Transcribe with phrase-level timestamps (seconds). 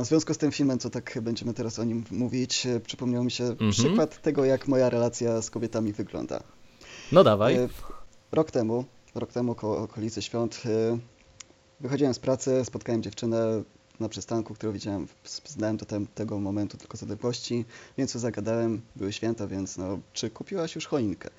[0.00, 3.30] W związku z tym filmem, co tak będziemy teraz o nim mówić, e, przypomniał mi
[3.30, 3.70] się Mhm.
[3.72, 6.42] przykład tego, jak moja relacja z kobietami wygląda.
[7.12, 7.54] No dawaj.
[7.54, 7.68] E,
[8.32, 10.98] Rok temu, rok temu koło okolicy świąt, e,
[11.80, 13.62] wychodziłem z pracy, spotkałem dziewczynę
[14.00, 15.06] na przystanku, którą widziałem,
[15.46, 17.64] znałem do tego momentu tylko z odległości,
[17.98, 21.30] więc zagadałem, były święta, więc no, czy kupiłaś już choinkę?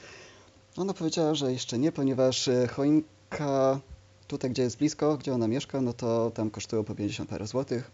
[0.78, 3.80] Ona powiedziała, że jeszcze nie, ponieważ choinka
[4.28, 7.92] tutaj, gdzie jest blisko, gdzie ona mieszka, no to tam kosztują po 50 parę złotych.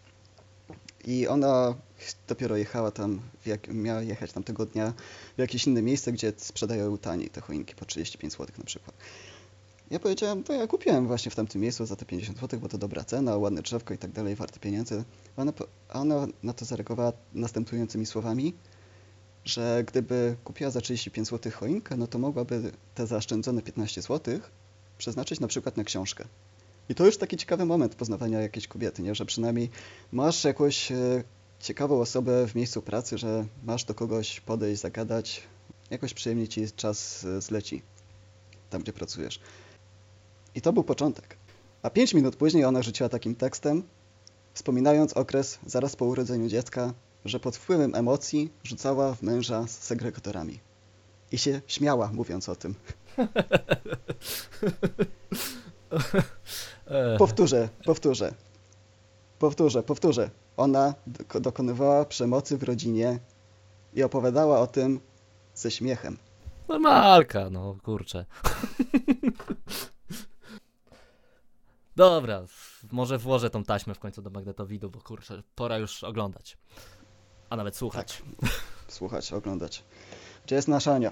[1.07, 1.75] I ona
[2.27, 4.93] dopiero jechała tam, jak, miała jechać tam tego dnia
[5.35, 8.95] w jakieś inne miejsce, gdzie sprzedają taniej te choinki po 35 zł na przykład.
[9.91, 12.77] Ja powiedziałem, to ja kupiłem właśnie w tamtym miejscu za te 50 zł, bo to
[12.77, 15.03] dobra cena, ładne drzewko i tak dalej, warte pieniędzy.
[15.37, 15.53] A ona,
[15.93, 18.53] ona na to zareagowała następującymi słowami,
[19.45, 24.39] że gdyby kupiła za 35 zł choinkę, no to mogłaby te zaoszczędzone 15 zł
[24.97, 26.25] przeznaczyć na przykład na książkę.
[26.89, 29.15] I to już taki ciekawy moment poznawania jakiejś kobiety, nie?
[29.15, 29.69] że przynajmniej
[30.11, 31.23] masz jakąś e,
[31.59, 35.43] ciekawą osobę w miejscu pracy, że masz do kogoś podejść, zagadać,
[35.89, 37.81] jakoś przyjemnie ci czas e, zleci
[38.69, 39.39] tam, gdzie pracujesz.
[40.55, 41.37] I to był początek.
[41.81, 43.83] A pięć minut później ona rzuciła takim tekstem,
[44.53, 46.93] wspominając okres zaraz po urodzeniu dziecka,
[47.25, 50.59] że pod wpływem emocji rzucała w męża z segregatorami.
[51.33, 52.75] I się śmiała, mówiąc o tym.
[57.17, 58.33] Powtórzę, powtórzę.
[59.39, 60.29] Powtórzę, powtórzę.
[60.57, 63.19] Ona doko- dokonywała przemocy w rodzinie
[63.93, 64.99] i opowiadała o tym
[65.53, 66.17] ze śmiechem.
[66.67, 68.25] Normalka, no kurczę.
[71.95, 72.45] Dobra,
[72.91, 76.57] może włożę tą taśmę w końcu do magnetowidu, bo kurczę, pora już oglądać.
[77.49, 78.23] A nawet słuchać.
[78.87, 79.83] Słuchać, oglądać.
[80.45, 81.11] Gdzie jest nasza Ania?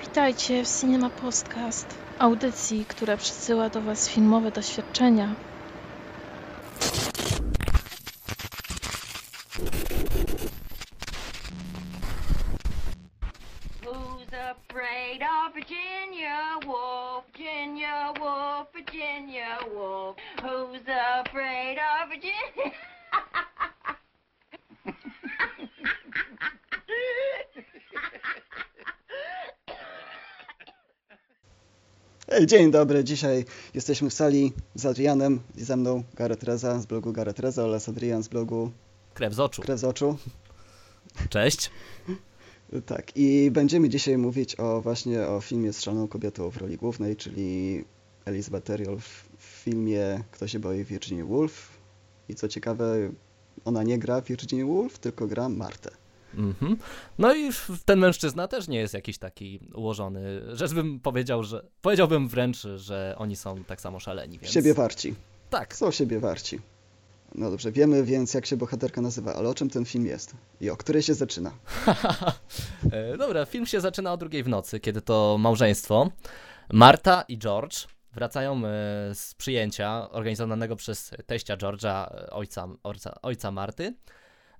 [0.00, 5.34] Witajcie w Cinema Podcast, audycji, która przysyła do Was filmowe doświadczenia.
[13.82, 17.24] Who's afraid of Virginia Woolf?
[17.34, 20.16] Virginia Woolf, Virginia Woolf.
[20.42, 22.70] Who's afraid of Virginia?
[32.25, 36.86] Ej, dzień dobry, dzisiaj jesteśmy w sali z Adrianem i ze mną Gareth Reza z
[36.86, 38.70] blogu Gareth Reza oraz Adrian z blogu
[39.14, 39.62] Krew z oczu.
[39.62, 40.16] Krew z oczu.
[41.30, 41.70] Cześć.
[42.86, 47.16] Tak, i będziemy dzisiaj mówić o właśnie o filmie z szaloną kobietą w roli głównej,
[47.16, 47.84] czyli
[48.24, 51.68] Elizabeth Terriol w, w filmie Kto się boi Virginia Woolf.
[52.28, 53.10] I co ciekawe,
[53.64, 55.90] ona nie gra Virginia Woolf, tylko gra Martę.
[56.36, 56.76] Mhm.
[57.18, 57.50] No i
[57.84, 60.56] ten mężczyzna też nie jest jakiś taki ułożony.
[60.56, 61.66] Rzecz bym powiedział, że.
[61.82, 64.52] Powiedziałbym wręcz, że oni są tak samo szaleni, więc.
[64.52, 65.14] Siebie warci.
[65.50, 65.76] Tak.
[65.76, 66.60] Są siebie warci.
[67.34, 70.34] No dobrze, wiemy więc jak się bohaterka nazywa, ale o czym ten film jest?
[70.60, 71.52] I o której się zaczyna?
[72.92, 76.10] E, Dobra, film się zaczyna o drugiej w nocy, kiedy to małżeństwo
[76.72, 78.60] Marta i George wracają e,
[79.14, 83.94] z przyjęcia organizowanego przez teścia George'a, e, ojca, ojca, ojca Marty.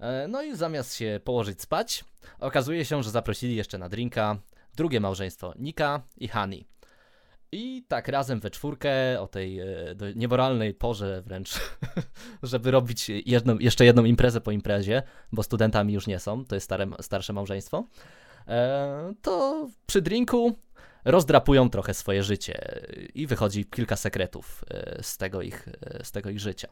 [0.00, 2.04] E, No i zamiast się położyć spać,
[2.40, 4.36] okazuje się, że zaprosili jeszcze na drinka
[4.76, 6.66] drugie małżeństwo Nika i Hani.
[7.52, 9.66] I tak razem we czwórkę o tej e,
[10.14, 11.60] niemoralnej porze wręcz,
[12.42, 15.02] żeby robić jedną, jeszcze jedną imprezę po imprezie,
[15.32, 17.84] bo studentami już nie są, to jest stare, starsze małżeństwo,
[18.48, 20.58] e, to przy drinku
[21.04, 22.80] rozdrapują trochę swoje życie
[23.14, 24.64] i wychodzi kilka sekretów
[25.02, 25.68] z tego ich,
[26.02, 26.68] z tego ich życia.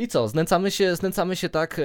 [0.00, 1.82] I co, znęcamy się, znęcamy się tak e,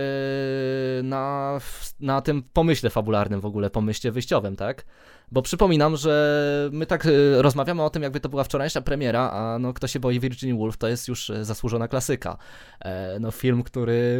[1.03, 1.59] na,
[1.99, 4.85] na tym pomyśle fabularnym w ogóle, pomyśle wyjściowym, tak?
[5.31, 7.09] Bo przypominam, że my tak e,
[7.41, 10.77] rozmawiamy o tym, jakby to była wczorajsza premiera, a no kto się boi Virginia Woolf,
[10.77, 12.37] to jest już e, zasłużona klasyka.
[12.79, 14.17] E, no film, który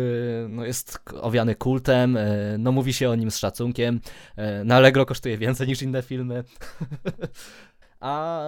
[0.50, 4.00] no, jest owiany kultem, e, no mówi się o nim z szacunkiem,
[4.36, 6.44] e, na Allegro kosztuje więcej niż inne filmy.
[8.06, 8.40] A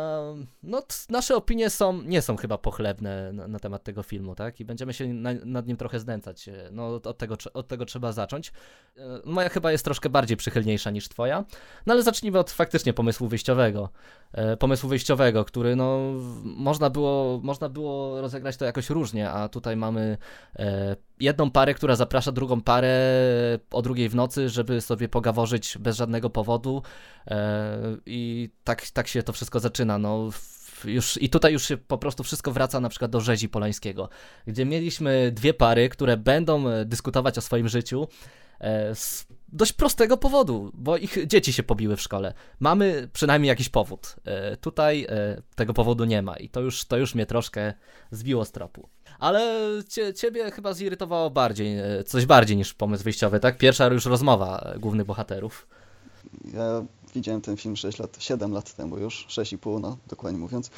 [0.63, 4.59] no, nasze opinie są, nie są chyba pochlebne na, na temat tego filmu, tak?
[4.59, 6.49] I będziemy się na, nad nim trochę znęcać.
[6.49, 8.51] E, No, od, tego, od tego trzeba zacząć.
[8.97, 11.45] E, Moja chyba jest troszkę bardziej przychylniejsza niż twoja.
[11.85, 13.89] No ale zacznijmy od faktycznie pomysłu wyjściowego.
[14.31, 15.99] E, pomysłu wyjściowego, który no,
[16.43, 20.17] można było, można było rozegrać to jakoś różnie, a tutaj mamy
[20.55, 22.99] e, jedną parę, która zaprasza drugą parę
[23.71, 26.81] o drugiej w nocy, żeby sobie pogaworzyć bez żadnego powodu.
[27.27, 29.97] E, I tak, tak się to wszystko zaczyna.
[29.97, 30.29] No,
[30.85, 34.09] już, I tutaj już się po prostu wszystko wraca na przykład do rzezi Polańskiego,
[34.47, 38.07] gdzie mieliśmy dwie pary, które będą e, dyskutować o swoim życiu
[38.59, 42.33] e, z dość prostego powodu, bo ich dzieci się pobiły w szkole.
[42.59, 44.15] Mamy przynajmniej jakiś powód.
[44.61, 45.07] Tutaj
[45.55, 47.73] tego powodu nie ma i to już, to już mnie troszkę
[48.11, 48.89] zbiło z tropu.
[49.19, 53.57] Ale cie, ciebie chyba zirytowało bardziej, e, coś bardziej niż pomysł wyjściowy, tak?
[53.57, 55.67] Pierwsza już rozmowa e, głównych bohaterów.
[56.53, 56.83] Ja
[57.15, 60.69] widziałem ten film 6 lat, 7 lat temu już, 6,5 no, dokładnie mówiąc.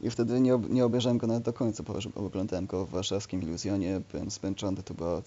[0.00, 1.94] I wtedy nie, ob- nie obejrzałem go nawet do końca, bo
[2.26, 5.22] oglądałem go w warszawskim iluzjonie, byłem zmęczony, to była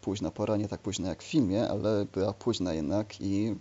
[0.00, 3.54] późna pora, nie tak późna jak w filmie, ale była późna jednak i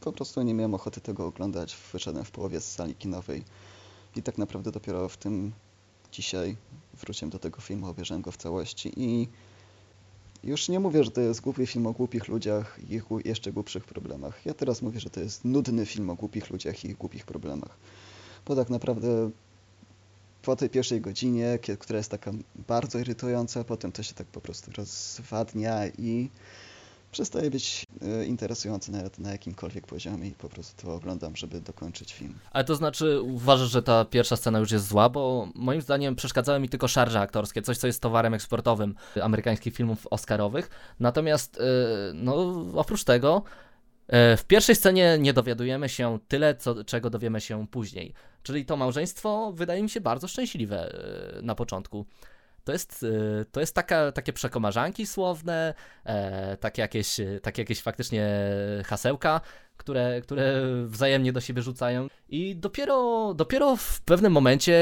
[0.00, 1.76] po prostu nie miałem ochoty tego oglądać.
[1.92, 3.44] Wyszedłem w połowie z sali kinowej
[4.16, 5.52] i tak naprawdę dopiero w tym
[6.12, 6.56] dzisiaj
[7.00, 9.28] wróciłem do tego filmu, obejrzałem go w całości i
[10.44, 13.84] już nie mówię, że to jest głupi film o głupich ludziach i ich jeszcze głupszych
[13.84, 14.46] problemach.
[14.46, 17.76] Ja teraz mówię, że to jest nudny film o głupich ludziach i ich głupich problemach.
[18.46, 19.30] Bo tak naprawdę
[20.42, 22.32] po tej pierwszej godzinie, która jest taka
[22.68, 26.28] bardzo irytująca, potem to się tak po prostu rozwadnia i
[27.10, 32.14] przestaje być e, interesujący nawet na jakimkolwiek poziomie i po prostu to oglądam, żeby dokończyć
[32.14, 32.38] film.
[32.50, 36.60] Ale to znaczy, uważasz, że ta pierwsza scena już jest zła, bo moim zdaniem przeszkadzały
[36.60, 40.70] mi tylko szarże aktorskie, coś, co jest towarem eksportowym amerykańskich filmów oscarowych.
[41.00, 41.64] Natomiast, yy,
[42.14, 43.42] no, oprócz tego,
[44.08, 48.14] yy, w pierwszej scenie nie dowiadujemy się tyle, co, czego dowiemy się później.
[48.42, 50.94] Czyli to małżeństwo wydaje mi się bardzo szczęśliwe
[51.42, 52.06] na początku.
[52.68, 55.74] To jest, yy, to jest taka, takie przekomarzanki słowne,
[56.04, 58.30] e, takie, jakieś, takie jakieś faktycznie
[58.84, 59.40] hasełka,
[59.76, 62.08] które, które wzajemnie do siebie rzucają.
[62.28, 64.74] I dopiero, dopiero w pewnym momencie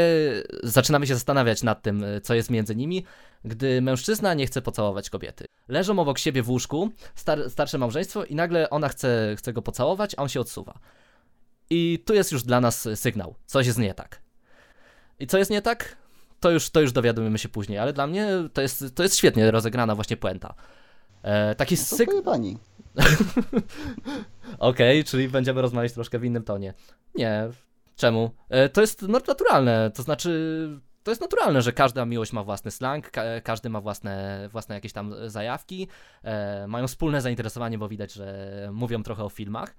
[0.62, 3.05] zaczynamy się zastanawiać nad tym, co jest między nimi,
[3.44, 5.44] gdy mężczyzna nie chce pocałować kobiety.
[5.69, 10.15] Leżą obok siebie w łóżku, star, starsze małżeństwo, i nagle ona chce, chce go pocałować,
[10.17, 10.79] a on się odsuwa.
[11.71, 14.23] I tu jest już dla nas sygnał, coś jest nie tak.
[15.19, 16.06] I co jest nie tak?
[16.41, 19.50] To już, to już dowiadujemy się później, ale dla mnie to jest, to jest świetnie
[19.50, 20.55] rozegrana właśnie puenta.
[21.23, 22.23] E, taki No sygnał.
[22.23, 22.59] pojebani.
[24.59, 26.75] Okej, czyli będziemy rozmawiać troszkę w innym tonie.
[27.15, 27.49] Nie.
[27.97, 28.31] Czemu?
[28.49, 30.69] E, to jest no, naturalne, to znaczy.
[31.03, 34.93] To jest naturalne, że każda miłość ma własny slang, ka każdy ma własne, własne jakieś
[34.93, 35.89] tam zajawki,
[36.23, 39.77] e, mają wspólne zainteresowanie, bo widać, że mówią trochę o filmach.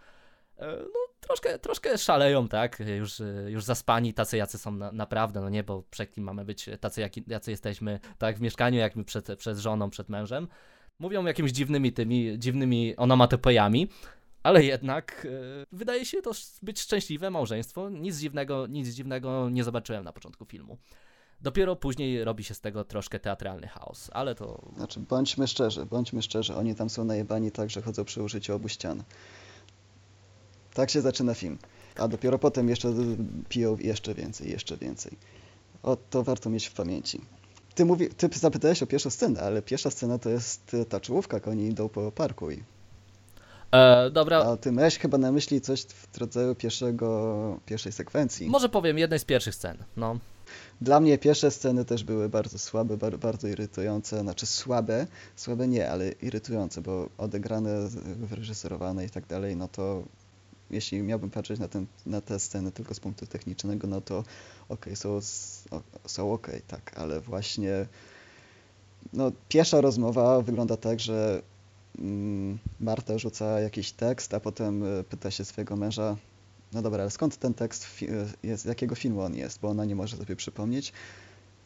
[0.58, 2.80] E, no, troszkę, troszkę szaleją, tak?
[2.98, 6.70] Już, już zaspani, tacy jacy są na, naprawdę, no nie, bo przed kim mamy być
[6.80, 10.48] tacy, jaki, jacy jesteśmy, tak w mieszkaniu, jak my przed, przed żoną, przed mężem.
[11.00, 13.88] Mówią jakimiś dziwnymi tymi, dziwnymi onomatopejami,
[14.44, 16.32] ale jednak e, wydaje się to
[16.62, 17.90] być szczęśliwe małżeństwo.
[17.90, 20.78] Nic dziwnego, nic dziwnego nie zobaczyłem na początku filmu.
[21.42, 24.72] Dopiero później robi się z tego troszkę teatralny chaos, ale to.
[24.78, 28.70] Znaczy, bądźmy szczerzy, bądźmy szczerzy, oni tam są najebani tak, że chodzą przy użyciu obu
[28.70, 29.04] ścian.
[30.78, 31.58] Tak się zaczyna film.
[31.96, 32.94] A dopiero potem jeszcze
[33.50, 35.18] piją jeszcze więcej, jeszcze więcej.
[35.84, 37.22] O, to warto mieć w pamięci.
[37.76, 41.40] Ty, mówi, ty zapytałeś o pierwszą scenę, ale pierwsza scena to jest e, ta czołówka,
[41.48, 42.52] oni idą po parku.
[42.52, 42.64] I,
[43.72, 48.50] E, dobra, a ty miałeś chyba na myśli coś w rodzaju pierwszego, pierwszej sekwencji.
[48.50, 49.78] może powiem jednej z pierwszych scen.
[49.98, 50.20] No.
[50.82, 55.90] Dla mnie pierwsze sceny też były bardzo słabe, bar, bardzo irytujące, znaczy słabe, słabe nie,
[55.90, 60.04] ale irytujące, bo odegrane, wyreżyserowane i tak dalej, no to
[60.72, 64.24] jeśli miałbym patrzeć na, ten, na te sceny tylko z punktu technicznego, no to
[64.70, 67.86] okej, są, s- o, są okej, tak, ale właśnie
[69.14, 71.42] no, pierwsza rozmowa wygląda tak, że
[72.00, 76.18] mm, Marta rzuca jakiś tekst, a potem y, pyta się swojego męża,
[76.74, 78.08] no dobra, ale skąd ten tekst fi-
[78.44, 80.94] jest, jakiego filmu on jest, bo ona nie może sobie przypomnieć.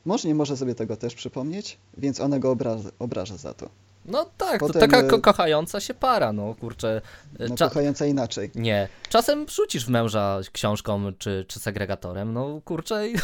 [0.06, 2.58] Może nie może sobie tego też przypomnieć, więc ona go
[3.00, 3.70] obraża za to.
[4.06, 7.02] No tak, to Potem, taka e, ko kochająca się para, no kurczę.
[7.40, 8.52] E, No, kochająca inaczej.
[8.56, 8.88] Nie.
[9.10, 13.16] Czasem rzucisz w męża książką czy, czy segregatorem, no kurczę i,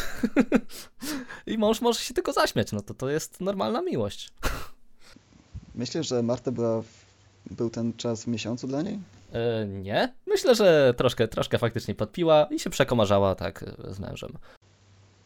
[1.52, 4.32] i mąż może się tylko zaśmiać, no to to jest normalna miłość.
[5.74, 6.86] Myślę, że Marta była, w,
[7.50, 8.98] był ten czas w miesiącu dla niej?
[9.32, 10.14] E, nie.
[10.26, 14.32] Myślę, że troszkę, troszkę faktycznie podpiła i się przekomarzała tak e, z mężem.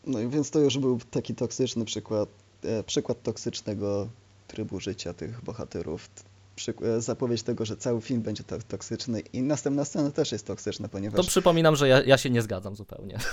[0.06, 2.28] No i więc to już był taki toksyczny przykład,
[2.64, 4.08] e, przykład toksycznego
[4.52, 6.08] trybu życia tych bohaterów.
[6.82, 10.88] E, zapowiedź tego, że cały film będzie to toksyczny i następna scena też jest toksyczna,
[10.88, 11.26] To ponieważ...
[11.26, 13.18] przypominam, że ja, ja się nie zgadzam zupełnie.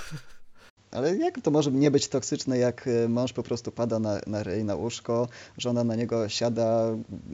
[0.91, 4.43] Ale jak to może nie być toksyczne, jak e, mąż po prostu pada na, na
[4.43, 5.27] ryj, na łóżko,
[5.57, 6.85] żona na niego siada,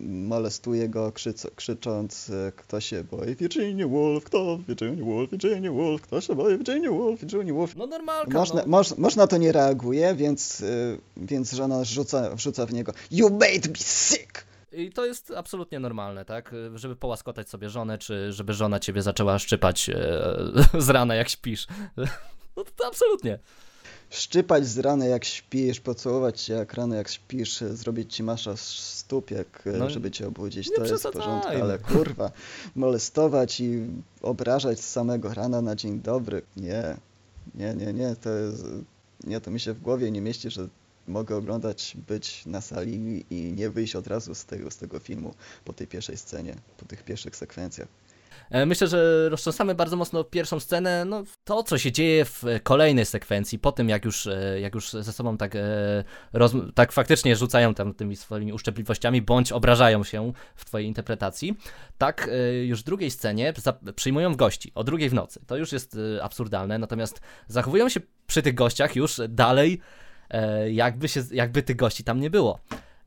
[0.05, 6.01] molestuje go, krzyc, krzycząc, e, kto się boi Virginia Woolf, kto Virginia Woolf, Virginia Woolf,
[6.01, 7.75] kto się boi Virginia Woolf, Virginia Woolf.
[7.75, 8.67] No normalka, Można, no.
[8.67, 13.69] moż, można to nie reaguje, więc, y, więc żona rzuca, wrzuca w niego You made
[13.69, 14.45] me sick!
[14.71, 16.55] I to jest absolutnie normalne, tak?
[16.75, 19.95] Żeby połaskotać sobie żonę, czy żeby żona ciebie zaczęła szczypać e,
[20.85, 21.67] z rana, jak śpisz.
[22.57, 23.39] No to absolutnie.
[24.09, 29.31] Szczypać z rany jak śpisz, pocałować cię jak rano jak śpisz, zrobić ci masza stóp,
[29.31, 32.31] jak, No, żeby cię obudzić, to jest w porządku, ale kurwa,
[32.75, 33.79] molestować i
[34.21, 36.97] obrażać z samego rana na dzień dobry, nie,
[37.55, 38.65] nie, nie, nie, to jest,
[39.23, 40.67] nie, to mi się w głowie nie mieści, że
[41.07, 45.33] mogę oglądać, być na sali i nie wyjść od razu z tego, z tego filmu
[45.65, 47.87] po tej pierwszej scenie, po tych pierwszych sekwencjach.
[48.49, 51.05] E, Myślę, że roztrząsamy bardzo mocno pierwszą scenę.
[51.05, 54.91] No, to, co się dzieje w kolejnej sekwencji, po tym jak już, e, jak już
[54.91, 56.03] ze sobą tak, e,
[56.75, 61.57] tak faktycznie rzucają tam tymi swoimi uszczypliwościami, bądź obrażają się w twojej interpretacji,
[61.97, 62.29] tak
[62.63, 63.53] już w drugiej scenie
[63.95, 65.39] przyjmują gości o drugiej w nocy.
[65.47, 69.79] To już jest absurdalne, natomiast zachowują się przy tych gościach już dalej,
[70.71, 72.59] jakby, się, jakby tych gości tam nie było.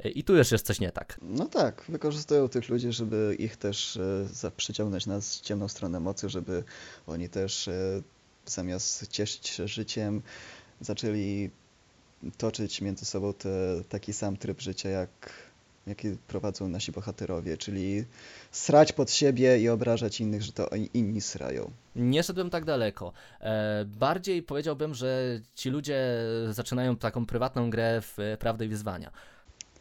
[0.05, 1.19] E, I tu już jest coś nie tak.
[1.23, 3.99] No tak, wykorzystują tych ludzi, żeby ich też
[4.45, 6.65] e, przyciągnąć na ciemną stronę mocy, żeby
[7.07, 8.03] oni też e,
[8.47, 10.23] zamiast cieszyć się życiem,
[10.81, 11.51] zaczęli
[12.37, 13.49] toczyć między sobą te,
[13.89, 15.33] taki sam tryb życia, jak,
[15.87, 18.05] jaki prowadzą nasi bohaterowie, czyli
[18.51, 21.71] srać pod siebie i obrażać innych, że to oni inni srają.
[21.97, 23.13] Nie szedłem tak daleko.
[23.87, 26.01] Bardziej powiedziałbym, że ci ludzie
[26.51, 29.11] zaczynają taką prywatną grę w prawdę i wyzwania.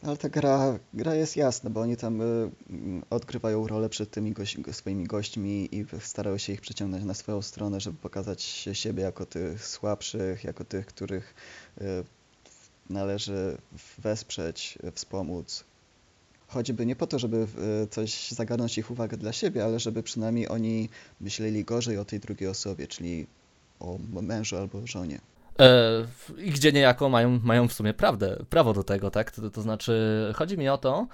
[0.02, 4.34] Ale ta gra, gra jest jasna, bo oni tam y, mm, odgrywają rolę przed tymi
[4.72, 9.66] swoimi gośćmi i starają się ich przyciągnąć na swoją stronę, żeby pokazać siebie jako tych
[9.66, 11.34] słabszych, jako tych, których
[11.80, 12.04] y,
[12.90, 13.58] należy
[13.98, 15.64] wesprzeć, wspomóc.
[16.46, 17.46] Choćby nie po to, żeby
[17.84, 20.88] y, coś zagarnąć ich uwagę dla siebie, ale żeby przynajmniej oni
[21.20, 23.26] myśleli gorzej o tej drugiej osobie, czyli
[23.80, 25.20] o mężu albo żonie.
[25.60, 26.04] E,
[26.38, 29.30] I gdzie niejako mają, mają w sumie prawdę, prawo do tego, tak?
[29.30, 31.06] To, to znaczy, chodzi mi o to,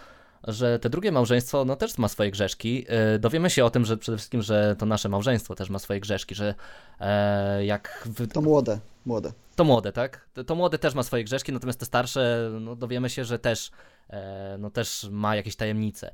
[0.49, 2.85] że te drugie małżeństwo no, też ma swoje grzeszki.
[2.89, 6.01] E, dowiemy się o tym, że przede wszystkim, że to nasze małżeństwo też ma swoje
[6.01, 6.55] grzeszki, że
[7.01, 9.33] e, jak w, To młode, młode.
[9.57, 10.29] To młode, tak?
[10.35, 13.71] To, to młode też ma swoje grzeszki, natomiast te starsze, no dowiemy się, że też,
[14.11, 16.13] e, no też ma jakieś tajemnice.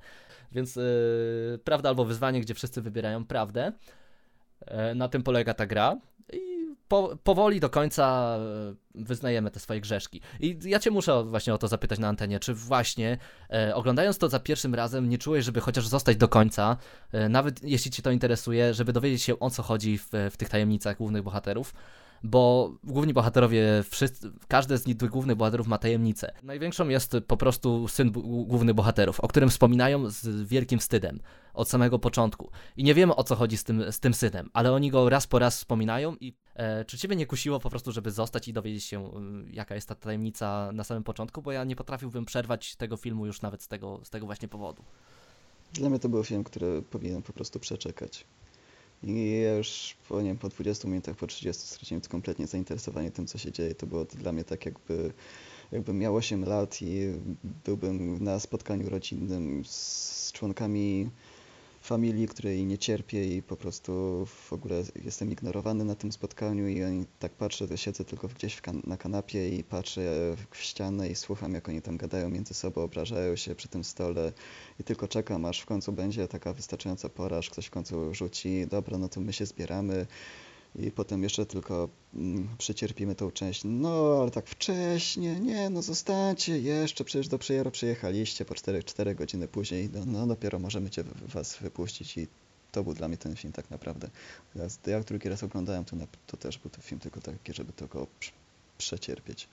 [0.53, 0.83] Więc e,
[1.65, 3.73] prawda albo wyzwanie, gdzie wszyscy wybierają prawdę.
[4.61, 5.97] E, na tym polega ta gra.
[6.33, 6.50] I
[6.91, 10.21] po, powoli do końca e, wyznajemy te swoje grzeszki.
[10.41, 13.19] I ja cię muszę właśnie o to zapytać na antenie, czy właśnie
[13.51, 16.77] e, oglądając to za pierwszym razem nie czułeś, żeby chociaż zostać do końca,
[17.13, 20.49] e, nawet jeśli cię to interesuje, żeby dowiedzieć się o co chodzi w, w tych
[20.49, 21.75] tajemnicach głównych bohaterów,
[22.23, 26.33] bo główni bohaterowie, wszyscy, każdy z nich głównych bohaterów ma tajemnicę.
[26.43, 28.11] Największą jest po prostu syn
[28.47, 31.21] głównych bohaterów, o którym wspominają z wielkim wstydem
[31.55, 32.51] od samego początku.
[32.77, 35.27] I nie wiemy o co chodzi z tym, z tym synem, ale oni go raz
[35.27, 38.85] po raz wspominają i e, czy ciebie nie kusiło po prostu, żeby zostać i dowiedzieć
[38.85, 39.11] się, y,
[39.51, 43.43] jaka jest ta tajemnica na samym początku, bo ja nie potrafiłbym przerwać tego filmu już
[43.43, 44.85] nawet z tego, z tego właśnie powodu.
[45.73, 48.27] Dla mnie to był film, który powinien po prostu przeczekać.
[49.03, 53.39] I już po, nie wiem, po 20 minutach, po 30 straciłem kompletnie zainteresowanie tym, co
[53.39, 53.75] się dzieje.
[53.75, 55.13] To było dla mnie tak, jakby,
[55.73, 57.13] jakbym miał 8 lat i
[57.65, 61.11] byłbym na spotkaniu rodzinnym z członkami
[61.81, 63.93] familii, której nie cierpię i po prostu
[64.27, 68.61] w ogóle jestem ignorowany na tym spotkaniu i oni tak patrzę, to siedzę tylko gdzieś
[68.61, 72.83] kan- na kanapie i patrzę w ścianę i słucham, jak oni tam gadają między sobą,
[72.83, 74.33] obrażają się przy tym stole
[74.81, 78.67] i tylko czekam, aż w końcu będzie taka wystarczająca pora, aż ktoś w końcu rzuci,
[78.71, 80.07] dobra, no to my się zbieramy
[80.77, 83.63] i potem jeszcze tylko mm, przecierpimy tą część.
[83.65, 89.15] No, ale tak wcześnie, nie, no zostańcie jeszcze, przecież do Przejero przyjechaliście po 4, 4
[89.15, 92.27] godziny później, no, no dopiero możemy cię, was wypuścić i
[92.73, 94.11] to był dla mnie ten film tak naprawdę.
[94.87, 95.97] Ja, drugi raz oglądałem, to,
[96.27, 98.33] to też był to film tylko taki, żeby tylko prze-
[98.79, 99.49] przecierpieć.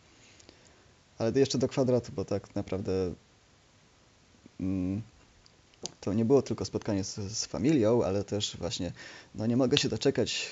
[1.18, 3.14] Ale jeszcze do kwadratu, bo tak naprawdę
[4.60, 5.02] mm,
[6.02, 8.92] to nie było tylko spotkanie z, z familią, ale też właśnie,
[9.36, 10.52] no nie mogę się doczekać,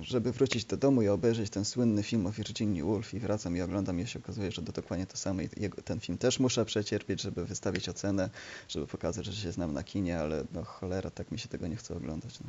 [0.00, 3.60] żeby wrócić do domu i obejrzeć ten słynny film o Virginia Woolf i wracam i
[3.60, 5.48] oglądam i się okazuje, że to dokładnie to samo i
[5.84, 8.30] ten film też muszę przecierpieć, żeby wystawić ocenę,
[8.68, 11.76] żeby pokazać, że się znam na kinie, ale no cholera, tak mi się tego nie
[11.76, 12.38] chce oglądać.
[12.40, 12.46] No.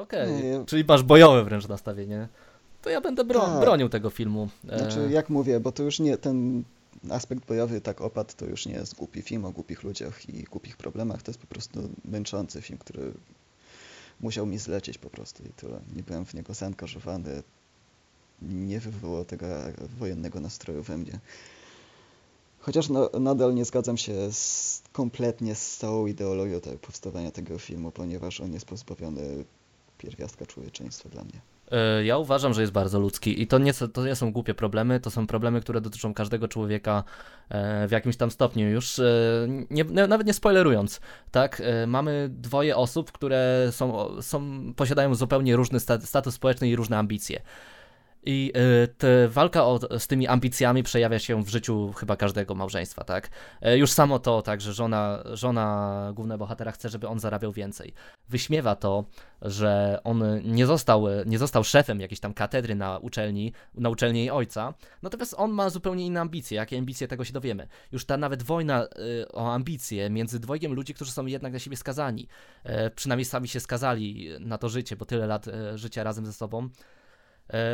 [0.00, 2.28] Okej, Nie, ja- czyli masz bojowe wręcz nastawienie.
[2.82, 3.60] To ja będę bro- Tak.
[3.60, 4.48] bronił tego filmu.
[4.68, 6.62] E, Znaczy, jak mówię, bo to już nie, ten
[7.10, 10.76] aspekt bojowy tak opadł, to już nie jest głupi film o głupich ludziach i głupich
[10.76, 13.12] problemach, to jest po prostu męczący film, który
[14.22, 15.80] musiał mi zlecieć po prostu i tyle.
[15.96, 17.42] Nie byłem w niego zaangażowany,
[18.42, 19.46] nie wywołało tego
[19.98, 21.20] wojennego nastroju we mnie.
[22.58, 27.90] Chociaż no, nadal nie zgadzam się z, kompletnie z całą ideologią te, powstawania tego filmu,
[27.90, 29.44] ponieważ on jest pozbawiony
[29.98, 31.40] pierwiastka człowieczeństwa dla mnie.
[31.72, 35.00] E, Ja uważam, że jest bardzo ludzki i to nie, to nie są głupie problemy,
[35.00, 37.04] to są problemy, które dotyczą każdego człowieka
[37.48, 38.68] e, w jakimś tam stopniu.
[38.68, 39.04] Już e,
[39.70, 41.00] nie, nawet nie spoilerując,
[41.30, 46.98] tak, mamy dwoje osób, które są, są, posiadają zupełnie różny sta- status społeczny i różne
[46.98, 47.42] ambicje.
[48.24, 48.52] I
[48.84, 53.30] y, ta walka o, z tymi ambicjami przejawia się w życiu chyba każdego małżeństwa, tak?
[53.66, 57.94] Y, już samo to, tak, że żona, żona głównego bohatera chce, żeby on zarabiał więcej.
[58.28, 59.04] Wyśmiewa to,
[59.42, 64.30] że on nie został, nie został szefem jakiejś tam katedry na uczelni, na uczelni jej
[64.30, 66.56] ojca, natomiast on ma zupełnie inne ambicje.
[66.56, 67.68] Jakie ambicje, tego się dowiemy.
[67.92, 71.76] Już ta nawet wojna y, o ambicje między dwojgiem ludzi, którzy są jednak na siebie
[71.76, 72.28] skazani,
[72.94, 76.68] przynajmniej sami się skazali na to życie, bo tyle lat życia razem ze sobą,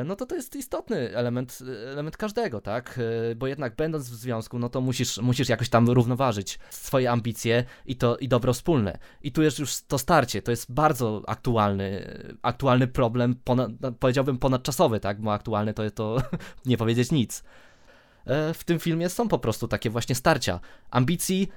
[0.05, 1.59] no to to jest istotny element,
[1.93, 3.01] element każdego, tak?
[3.31, 7.65] E, bo jednak będąc w związku, no to musisz, musisz jakoś tam równoważyć swoje ambicje
[7.87, 8.99] i to i dobro wspólne.
[9.23, 14.39] I tu jest już to starcie, to jest bardzo aktualny, aktualny problem, ponad, no, powiedziałbym
[14.39, 15.21] ponadczasowy, tak?
[15.21, 16.23] Bo aktualny to, to
[16.67, 17.45] nie powiedzieć nic.
[18.27, 21.49] E, w tym filmie są po prostu takie właśnie starcia ambicji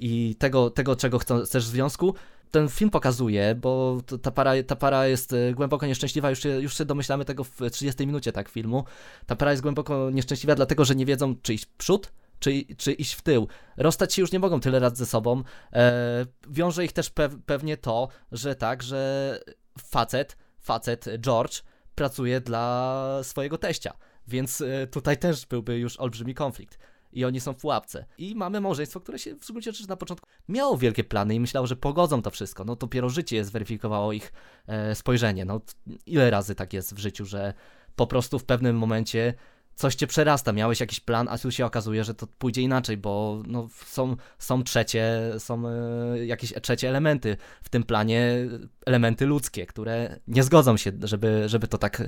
[0.00, 2.14] i tego, tego czego chcesz w związku,
[2.50, 6.78] ten film pokazuje, bo ta para, ta para jest e, głęboko nieszczęśliwa, już się, już
[6.78, 8.84] się domyślamy tego w 30 minucie tak filmu.
[9.26, 13.12] Ta para jest głęboko nieszczęśliwa dlatego, że nie wiedzą czy iść przód, czy, czy iść
[13.12, 13.48] w tył.
[13.76, 15.42] Rozstać się już nie mogą tyle lat ze sobą.
[15.72, 19.40] E, wiąże ich też pew, pewnie to, że tak, że
[19.78, 21.62] facet, facet George
[21.94, 23.92] pracuje dla swojego teścia.
[24.28, 26.78] Więc e, tutaj też byłby już olbrzymi konflikt
[27.16, 28.04] i oni są w pułapce.
[28.18, 31.66] I mamy małżeństwo, które się w gruncie rzeczy na początku miało wielkie plany i myślało,
[31.66, 32.64] że pogodzą to wszystko.
[32.64, 34.32] No dopiero życie zweryfikowało ich
[34.66, 35.44] e, spojrzenie.
[35.44, 35.60] No
[36.06, 37.54] ile razy tak jest w życiu, że
[37.96, 39.34] po prostu w pewnym momencie
[39.74, 43.42] coś cię przerasta, miałeś jakiś plan, a tu się okazuje, że to pójdzie inaczej, bo
[43.46, 48.48] no, są, są trzecie, są e, jakieś trzecie elementy w tym planie,
[48.86, 52.02] elementy ludzkie, które nie zgodzą się, żeby, żeby to tak,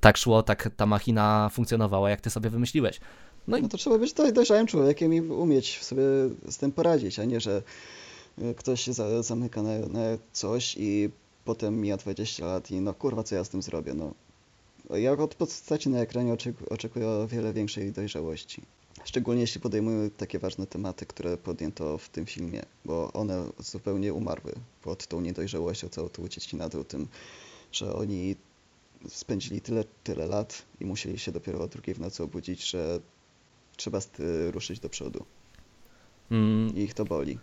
[0.00, 3.00] tak szło, tak ta machina funkcjonowała, jak ty sobie wymyśliłeś.
[3.48, 3.62] No, i...
[3.62, 6.02] no to trzeba być dojrzałym człowiekiem i umieć sobie
[6.48, 7.62] z tym poradzić, a nie, że
[8.42, 10.00] e, ktoś się zamyka na, na
[10.32, 11.10] coś i
[11.44, 14.14] potem mija 20 lat i no kurwa, co ja z tym zrobię, no.
[14.90, 16.36] Ja od postaci na ekranie
[16.70, 18.62] oczekuję o wiele większej dojrzałości.
[19.04, 24.52] Szczególnie jeśli podejmują takie ważne tematy, które podjęto w tym filmie, bo one zupełnie umarły
[24.82, 27.08] pod tą niedojrzałością, całą tą uciecinatą, tym,
[27.72, 28.36] że oni
[29.08, 33.00] spędzili tyle, tyle lat i musieli się dopiero o drugiej w nocy obudzić, że
[33.76, 33.98] trzeba
[34.50, 35.24] ruszyć do przodu.
[36.30, 36.76] Mm.
[36.76, 37.38] I ich to boli.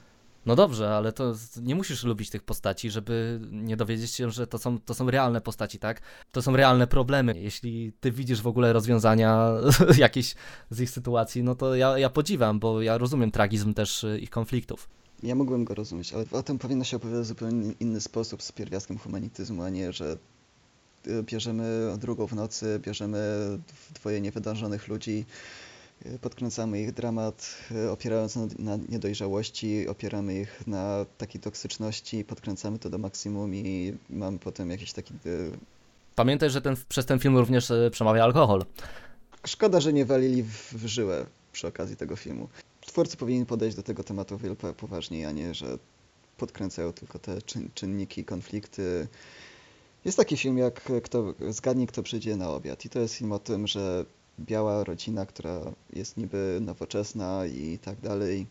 [0.46, 4.58] No dobrze, ale to nie musisz lubić tych postaci, żeby nie dowiedzieć się, że to
[4.58, 6.02] są, to są realne postaci, tak?
[6.32, 7.40] To są realne problemy.
[7.40, 9.50] Jeśli ty widzisz w ogóle rozwiązania
[9.98, 10.36] jakieś
[10.70, 14.90] z ich sytuacji, no to ja, ja podziwiam, bo ja rozumiem tragizm też ich konfliktów.
[15.24, 18.52] Ja mógłbym go rozumieć, ale o tym powinno się opowiadać w zupełnie inny sposób, z
[18.52, 20.18] pierwiastkiem humanityzmu, a nie, że
[21.08, 23.20] y, bierzemy drugą w nocy, bierzemy
[23.94, 25.26] dwoje niewydarzonych ludzi,
[26.22, 32.90] podkręcamy ich dramat, e, opierając na, na, niedojrzałości, opieramy ich na takiej toksyczności, podkręcamy to
[32.90, 35.14] do maksimum i mamy potem jakiś taki...
[35.14, 35.18] E,
[36.16, 38.66] Pamiętaj, że ten, przez ten film również e, przemawia alkohol.
[39.48, 42.50] Szkoda, że nie walili w, w żyłę przy okazji tego filmu.
[42.82, 45.78] Twórcy powinni podejść do tego tematu wiele poważniej, a nie, że
[46.38, 49.08] podkręcają tylko te czyn, czynniki, konflikty.
[50.06, 53.40] Jest taki film jak kto, Zgadnij, kto przyjdzie na obiad i to jest film o
[53.40, 54.06] tym, że
[54.40, 55.62] biała rodzina, która
[55.94, 58.48] jest niby nowoczesna i tak dalej,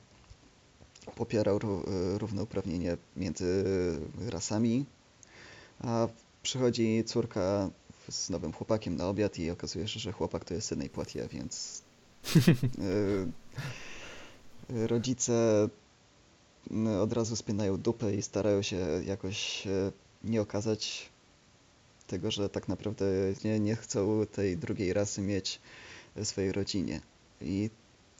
[1.16, 1.52] popiera
[2.18, 3.64] równouprawnienie między
[4.28, 4.84] rasami,
[5.80, 6.08] a
[6.42, 7.70] przychodzi córka
[8.10, 11.82] z nowym chłopakiem na obiad i okazuje się, że chłopak to jest Sydney Poitier, więc
[12.78, 13.26] y,
[14.86, 15.68] rodzice
[17.00, 19.68] od razu spinają dupę i starają się jakoś
[20.24, 21.11] nie okazać
[22.12, 23.04] tego, że tak naprawdę
[23.44, 25.60] nie, nie chcą tej drugiej rasy mieć
[26.16, 27.00] w swojej rodzinie.
[27.40, 27.70] I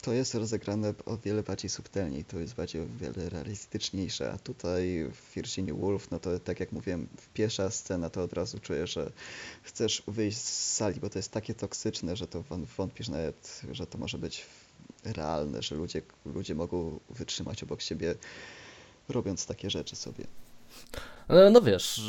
[0.03, 5.05] to jest rozegrane o wiele bardziej subtelniej, to jest bardziej o wiele realistyczniejsze, a tutaj
[5.13, 9.13] w Virginia Woolf, no to tak jak mówiłem, pierwsza scena to od razu czuję, że
[9.63, 12.45] chcesz wyjść z sali, bo to jest takie toksyczne, że to
[12.77, 14.47] wątpisz nawet, że to może być
[15.05, 18.15] realne, że ludzie, ludzie mogą wytrzymać obok siebie
[19.09, 20.25] robiąc takie rzeczy sobie.
[21.29, 22.01] No, no wiesz,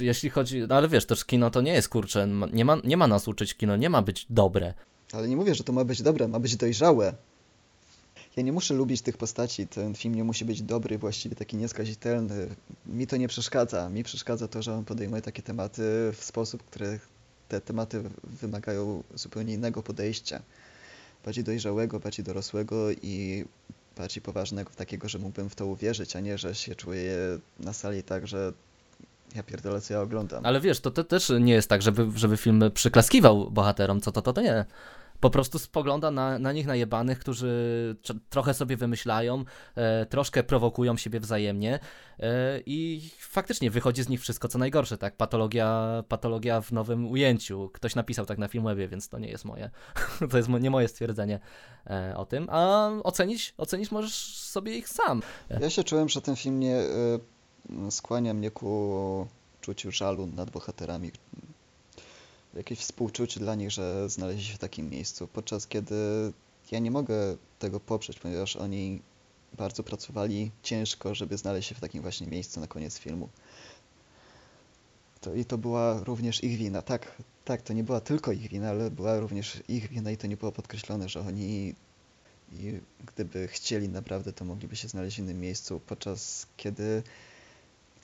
[0.00, 3.06] jeśli chodzi, no ale wiesz, też kino to nie jest kurcze, nie ma, nie ma
[3.06, 4.74] nas uczyć kino, nie ma być dobre.
[5.12, 7.14] Ale nie mówię, że to ma być dobre, ma być dojrzałe.
[8.36, 12.48] Ja nie muszę lubić tych postaci, ten film nie musi być dobry, właściwie taki nieskazitelny.
[12.86, 13.88] Mi to nie przeszkadza.
[13.88, 15.82] Mi przeszkadza to, że on podejmuje takie tematy
[16.12, 17.00] w sposób, który
[17.48, 20.42] te tematy wymagają zupełnie innego podejścia.
[21.24, 23.44] Bardziej dojrzałego, bardziej dorosłego i
[23.96, 28.02] bardziej poważnego, takiego, że mógłbym w to uwierzyć, a nie, że się czuję na sali
[28.02, 28.52] tak, że
[29.34, 30.46] ja pierdolę, co ja oglądam.
[30.46, 34.22] Ale wiesz, to, to też nie jest tak, żeby, żeby film przyklaskiwał bohaterom, co to,
[34.22, 34.64] to, to nie.
[35.22, 40.96] Po prostu spogląda na, na nich najebanych, którzy tr- trochę sobie wymyślają, e, troszkę prowokują
[40.96, 41.78] siebie wzajemnie
[42.20, 45.16] e, i faktycznie wychodzi z nich wszystko co najgorsze, tak?
[45.16, 47.70] Patologia, patologia w nowym ujęciu.
[47.72, 49.70] Ktoś napisał tak na Filmwebie, więc to nie jest moje,
[50.30, 51.40] to jest nie moje stwierdzenie
[51.86, 55.22] e, o tym, a ocenić, ocenić możesz sobie ich sam.
[55.60, 59.26] Ja się czułem, że ten film nie y, skłania mnie ku
[59.60, 61.10] czuciu żalu nad bohaterami.
[62.54, 65.96] Jakieś współczucie dla nich, że znaleźli się w takim miejscu, podczas kiedy
[66.70, 69.02] ja nie mogę tego poprzeć, ponieważ oni
[69.58, 73.28] bardzo pracowali ciężko, żeby znaleźć się w takim właśnie miejscu na koniec filmu.
[75.20, 76.82] To, I to była również ich wina.
[76.82, 80.26] Tak, tak, to nie była tylko ich wina, ale była również ich wina i to
[80.26, 81.74] nie było podkreślone, że oni
[82.52, 87.02] i gdyby chcieli naprawdę, to mogliby się znaleźć w innym miejscu, podczas kiedy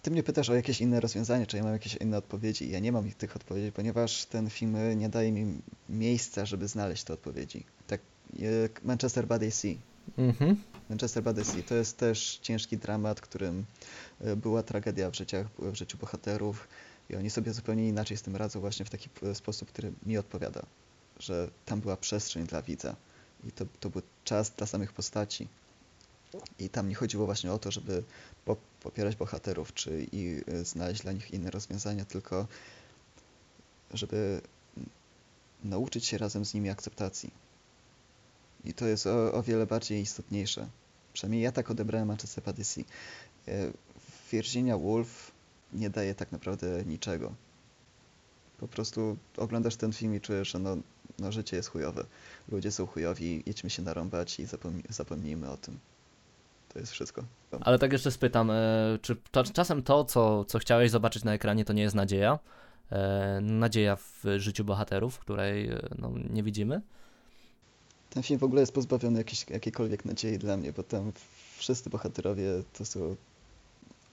[0.02, 2.70] ty mnie pytasz o jakieś inne rozwiązanie, czy ja mam jakieś inne odpowiedzi.
[2.70, 7.12] Ja nie mam tych odpowiedzi, ponieważ ten film nie daje mi miejsca, żeby znaleźć te
[7.12, 7.64] odpowiedzi.
[7.87, 8.00] Tak
[8.32, 9.74] jak Manchester by the Sea.
[10.18, 10.56] Mhm.
[10.90, 13.64] Manchester by the Sea to jest też ciężki dramat, którym
[14.20, 16.68] e, była tragedia w, życiach, w życiu bohaterów
[17.11, 20.18] i oni sobie zupełnie inaczej z tym radzą właśnie w taki e, sposób, który mi
[20.18, 20.62] odpowiada,
[21.18, 22.96] że tam była przestrzeń dla widza
[23.44, 25.48] i to, to był czas dla samych postaci.
[26.59, 28.03] I tam nie chodziło właśnie o to, żeby
[28.45, 32.47] po, popierać bohaterów, czy i e, znaleźć dla nich inne rozwiązania, tylko
[33.95, 34.41] żeby
[35.64, 37.31] nauczyć się razem z nimi akceptacji.
[38.64, 40.69] I to jest o, o wiele bardziej istotniejsze.
[41.12, 42.85] Przynajmniej ja tak odebrałem Manchester by Sea.
[43.49, 43.53] E,
[44.33, 45.33] Virginia Woolf
[45.73, 47.35] nie daje tak naprawdę niczego.
[48.59, 50.77] Po prostu oglądasz ten film i czujesz, że no,
[51.19, 52.05] no życie jest chujowe.
[52.49, 55.79] Ludzie są chujowi, idźmy się narąbać i zapomnij, zapomnijmy o tym.
[56.68, 57.24] To jest wszystko.
[57.61, 58.54] Ale tak jeszcze spytam, e,
[59.02, 59.16] czy
[59.52, 62.38] czasem to, co, co chciałeś zobaczyć na ekranie, to nie jest nadzieja?
[62.92, 66.81] E, nadzieja w życiu bohaterów, której e, no, nie widzimy?
[68.11, 71.12] Ten film w ogóle jest pozbawiony jakiejś, jakiejkolwiek nadziei dla mnie, bo tam
[71.57, 73.16] wszyscy bohaterowie to są...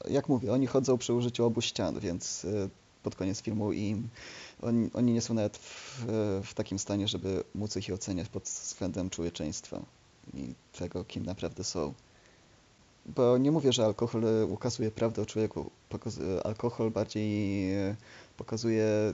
[0.10, 2.46] Jak mówię, oni chodzą przy użyciu obu ścian, więc
[3.04, 4.10] pod koniec filmu im
[4.62, 6.06] oni, oni nie są nawet w,
[6.44, 9.82] w takim stanie, żeby móc ich oceniać pod względem człowieczeństwa
[10.34, 11.94] i tego, kim naprawdę są.
[13.06, 15.72] Bo nie mówię, że alkohol e, ukazuje prawdę o człowieku.
[15.90, 17.96] Pokaz- alkohol bardziej e,
[18.38, 19.14] pokazuje,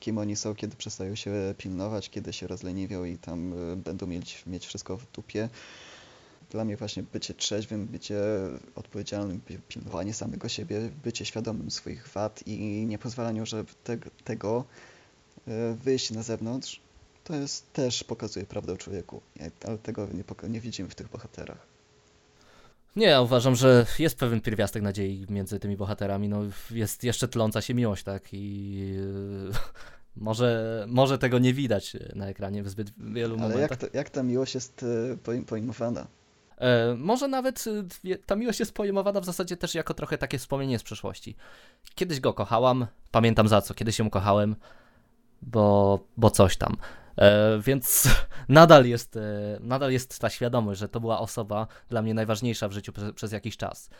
[0.00, 4.46] kim oni są, kiedy przestają się pilnować, kiedy się rozleniwią i tam e, będą mieć,
[4.46, 5.48] mieć wszystko w dupie.
[6.50, 8.20] Dla mnie właśnie bycie trzeźwym, bycie
[8.74, 14.64] odpowiedzialnym, pi- pilnowanie samego siebie, bycie świadomym swoich wad i nie pozwalaniu, żeby te, tego
[15.48, 16.80] e, wyjść na zewnątrz,
[17.24, 19.20] to jest też pokazuje prawdę o człowieku.
[19.64, 21.69] Ale tego nie, nie widzimy w tych bohaterach.
[22.96, 26.28] Nie, ja uważam, że jest pewien pierwiastek nadziei między tymi bohaterami.
[26.28, 28.28] No, jest jeszcze tląca się miłość, tak?
[28.32, 28.94] I
[29.50, 29.58] e,
[30.16, 33.70] może, może tego nie widać na ekranie w zbyt wielu Ale momentach.
[33.70, 34.84] jak, to, jak ta miłość jest
[35.28, 36.06] e, pojmowana?
[36.58, 37.64] E, może nawet
[38.26, 41.36] ta miłość jest pojmowana w zasadzie też jako trochę takie wspomnienie z przeszłości.
[41.94, 44.56] Kiedyś go kochałam, pamiętam za co, kiedyś ją kochałem,
[45.42, 46.76] bo, bo coś tam.
[47.20, 48.08] E, więc
[48.48, 49.20] nadal jest, e,
[49.60, 53.32] nadal jest ta świadomość, że to była osoba dla mnie najważniejsza w życiu przez, przez
[53.32, 53.90] jakiś czas.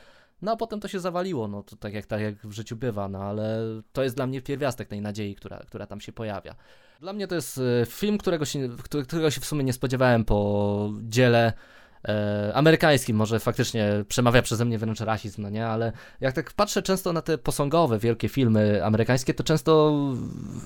[0.42, 3.09] No a potem to się zawaliło, no to tak jak, tak jak w życiu bywa,
[3.09, 3.59] no ale
[3.92, 6.54] to jest dla mnie pierwiastek tej nadziei, która, która tam się pojawia.
[7.00, 10.24] Dla mnie to jest e, film, którego się, któ- którego się w sumie nie spodziewałem
[10.24, 11.52] po dziele
[12.09, 16.83] e, amerykańskim, może faktycznie przemawia przeze mnie wręcz rasizm, no nie, ale jak tak patrzę
[16.83, 20.03] często na te posągowe, wielkie filmy amerykańskie, to często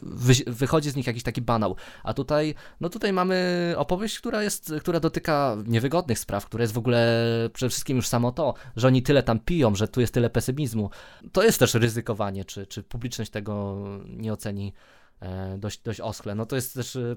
[0.03, 4.75] wy, wychodzi z nich jakiś taki banał, a tutaj, no tutaj mamy opowieść, która jest,
[4.81, 9.03] która dotyka niewygodnych spraw, która jest w ogóle przede wszystkim już samo to, że oni
[9.03, 10.91] tyle tam piją, że tu jest tyle pesymizmu,
[11.33, 14.73] to jest też ryzykowanie, czy, czy publiczność tego nie oceni
[15.21, 17.17] e, dość, dość oschle, no to jest też e,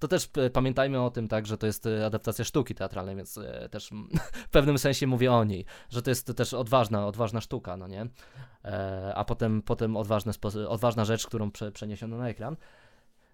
[0.00, 3.68] to też pamiętajmy o tym, tak, że to jest e, adaptacja sztuki teatralnej, więc e,
[3.68, 3.90] też
[4.48, 8.06] w pewnym sensie mówię o niej, że to jest też odważna, odważna sztuka, no nie?
[8.64, 12.56] E, a potem, potem odważne spo- odważna rzecz, którą prze, przeniesiono na ekran.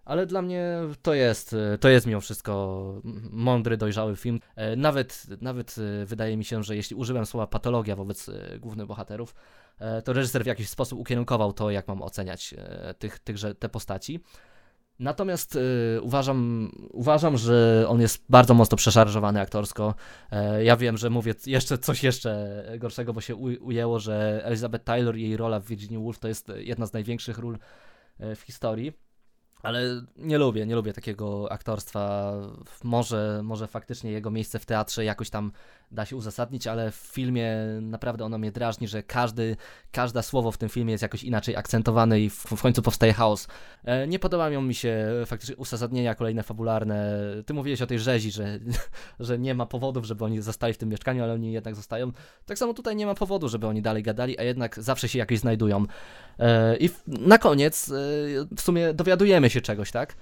[0.04, 2.92] Ale dla mnie to jest, to jest mimo wszystko
[3.30, 4.40] mądry, dojrzały film.
[4.76, 9.34] Nawet, nawet wydaje mi się, że jeśli użyłem słowa patologia wobec głównych bohaterów,
[10.04, 12.54] to reżyser w jakiś sposób ukierunkował to, jak mam oceniać
[12.98, 14.20] tych, tychże, te postaci.
[14.98, 19.94] Natomiast y, uważam, uważam, że on jest bardzo mocno przeszarżowany aktorsko.
[20.30, 24.84] E, ja wiem, że mówię jeszcze coś jeszcze gorszego, bo się u, ujęło, że Elizabeth
[24.84, 27.58] Taylor i jej rola w Virginia Woolf to jest jedna z największych ról
[28.18, 28.92] e, w historii.
[29.62, 32.32] Ale nie lubię, nie lubię takiego aktorstwa.
[32.84, 35.52] Może, może faktycznie jego miejsce w teatrze jakoś tam
[35.90, 39.56] da się uzasadnić, ale w filmie naprawdę ono mnie drażni, że każdy,
[39.92, 43.48] każde słowo w tym filmie jest jakoś inaczej akcentowane i w, w końcu powstaje chaos.
[43.84, 47.16] E, nie podobają mi się faktycznie uzasadnienia kolejne fabularne.
[47.46, 48.58] Ty mówiłeś o tej rzezi, że,
[49.20, 52.12] że nie ma powodów, żeby oni zostali w tym mieszkaniu, ale oni jednak zostają.
[52.46, 55.38] Tak samo tutaj nie ma powodu, żeby oni dalej gadali, a jednak zawsze się jakoś
[55.38, 55.84] znajdują.
[56.38, 57.92] E, I na koniec e,
[58.56, 60.16] w sumie dowiadujemy się czegoś, tak?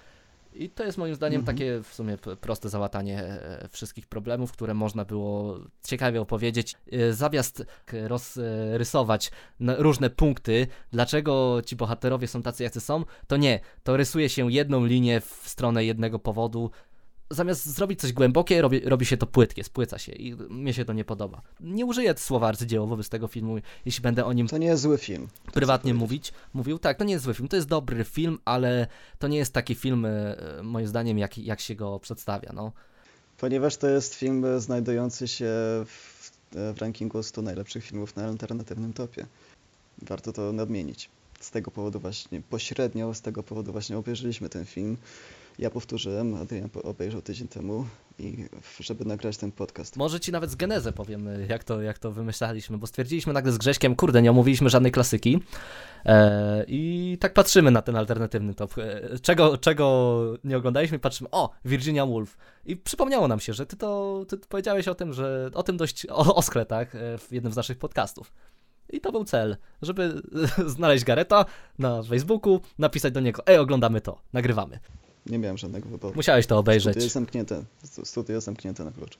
[0.54, 1.56] I to jest moim zdaniem Mhm.
[1.56, 6.74] takie w sumie proste załatanie e, wszystkich problemów, które można było ciekawie opowiedzieć.
[6.92, 13.60] E, Zamiast rozrysować różne punkty, dlaczego ci bohaterowie są tacy, jacy są, to nie.
[13.82, 16.70] To rysuje się jedną linię w stronę jednego powodu.
[17.34, 20.92] Zamiast zrobić coś głębokie, robi, robi się to płytkie, spłyca się i mnie się to
[20.92, 21.42] nie podoba.
[21.60, 24.98] Nie użyję słowa arcydzieło wobec tego filmu, jeśli będę o nim To nie jest zły
[24.98, 25.28] film.
[25.52, 28.86] prywatnie mówić, mówił, tak, to nie jest zły film, to jest dobry film, ale
[29.18, 32.72] to nie jest taki film, e, moim zdaniem, jak, jak się go przedstawia, no.
[33.38, 35.44] Ponieważ to jest film e, znajdujący się
[35.86, 39.26] w, e, w rankingu 100 najlepszych filmów na alternatywnym topie.
[40.02, 41.10] Warto to nadmienić.
[41.40, 44.96] Z tego powodu właśnie, pośrednio z tego powodu właśnie obejrzeliśmy ten film.
[45.58, 47.86] Ja powtórzyłem, Adrian obejrzał tydzień temu
[48.18, 48.44] i
[48.80, 49.96] żeby nagrać ten podcast.
[49.96, 53.52] Może ci nawet z genezę powiem, e, jak to, jak to wymyślaliśmy, bo stwierdziliśmy nagle
[53.52, 55.40] z Grześkiem, kurde, nie omówiliśmy żadnej klasyki
[56.04, 58.78] e, i tak patrzymy na ten alternatywny top.
[58.78, 62.36] E, czego, czego nie oglądaliśmy, patrzymy, o, Virginia Woolf.
[62.64, 66.06] I przypomniało nam się, że ty to, ty powiedziałeś o tym, że o tym dość
[66.10, 68.32] o, oskle, tak, e, w jednym z naszych podcastów.
[68.90, 70.22] I to był cel, żeby
[70.76, 71.44] znaleźć Gareta
[71.78, 74.78] na Facebooku, napisać do niego, ej, oglądamy to, nagrywamy.
[75.26, 76.14] Nie miałem żadnego wyboru.
[76.16, 76.92] Musiałeś to obejrzeć.
[76.92, 77.64] Studio jest zamknięte.
[77.84, 79.18] Stu- Studio jest zamknięte na klucz.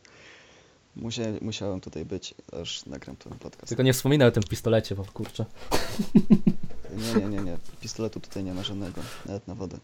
[0.97, 3.69] Musia, musiałem tutaj być, aż nagram ten podcast.
[3.69, 5.45] Tylko nie wspominaj o tym pistolecie, bo kurczę.
[6.97, 7.59] Nie, nie, nie, nie.
[7.81, 9.79] Pistoletu tutaj nie ma żadnego, nawet na wodę.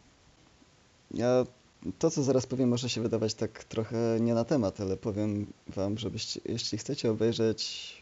[1.14, 1.46] Ja
[1.98, 5.98] to, co zaraz powiem, może się wydawać tak trochę nie na temat, ale powiem wam,
[5.98, 7.92] żebyście, jeśli chcecie obejrzeć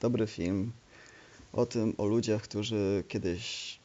[0.00, 0.72] dobry film
[1.52, 3.78] o tym, o ludziach, którzy kiedyś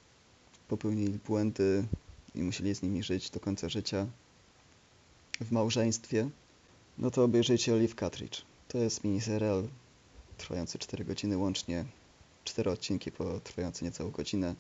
[0.68, 1.86] popełnili błędy
[2.36, 4.08] i musieli z nimi żyć do końca życia
[5.42, 6.30] w małżeństwie,
[6.98, 8.42] no to obejrzyjcie Olive Cartridge.
[8.68, 9.68] To jest miniserial
[10.38, 11.86] trwający 4 godziny łącznie
[12.44, 14.56] cztery odcinki po trwające niecałą godzinę.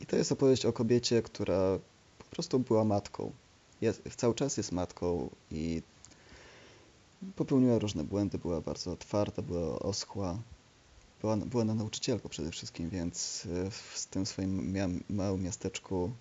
[0.00, 1.78] I to jest opowieść o kobiecie, która
[2.18, 3.32] po prostu była matką.
[3.80, 5.82] Jest, cały czas jest matką i
[7.36, 10.38] popełniła różne błędy, była bardzo otwarta, była oschła.
[11.20, 14.74] Była, była na nauczycielką przede wszystkim, więc e, w tym swoim
[15.10, 16.12] małym miasteczku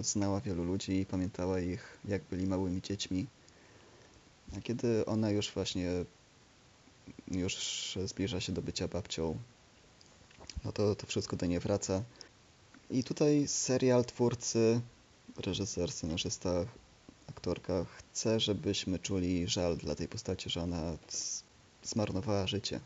[0.00, 3.26] znała wielu ludzi i pamiętała ich, jak byli małymi dziećmi.
[4.56, 5.90] A kiedy ona już właśnie
[7.30, 7.56] już
[8.04, 9.38] zbliża się do bycia babcią,
[10.64, 12.02] no to to wszystko do niej wraca.
[12.90, 14.80] I tutaj serial, twórcy,
[15.36, 16.64] reżyser, scenarzysta,
[17.28, 20.98] aktorka chce, żebyśmy czuli żal dla tej postaci, że ona
[21.82, 22.80] zmarnowała życie.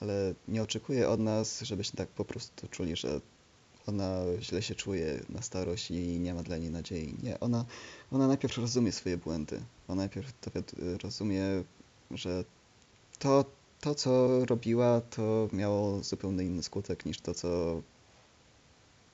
[0.00, 3.20] Ale nie oczekuje od nas, żebyśmy tak po prostu czuli, że
[3.90, 7.14] ona źle się czuje na starość i nie ma dla niej nadziei.
[7.22, 7.64] Nie, ona,
[8.12, 9.60] ona najpierw rozumie swoje błędy.
[9.88, 11.44] Ona najpierw dowiad- rozumie,
[12.10, 12.44] że
[13.18, 13.44] to,
[13.80, 17.82] to, co robiła, to miało zupełnie inny skutek niż to, co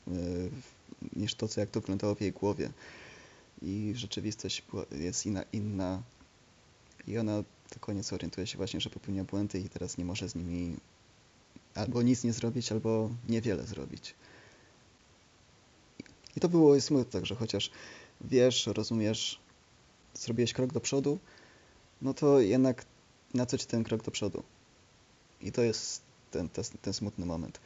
[0.07, 0.51] yy,
[1.17, 2.71] niż to, co jak to wyglądało w jej głowie.
[3.63, 6.03] I rzeczywistość jest inna, inna.
[7.07, 10.35] I ona do koniec orientuje się właśnie, że popełnia błędy i teraz nie może z
[10.35, 10.77] nimi
[11.75, 14.15] albo nic nie zrobić, albo niewiele zrobić.
[16.37, 17.71] I to było smutne, że chociaż
[18.21, 19.41] wiesz, rozumiesz,
[20.15, 21.19] zrobiłeś krok do przodu,
[22.03, 22.85] no to jednak
[23.35, 24.43] na co ci ten krok do przodu?
[25.41, 27.61] I to jest ten, ten, ten smutny moment.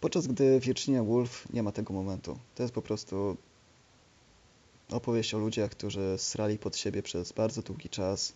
[0.00, 2.38] Podczas gdy Virginia Woolf nie ma tego momentu.
[2.54, 3.36] To jest po prostu
[4.90, 8.32] opowieść o ludziach, którzy srali pod siebie przez bardzo długi czas.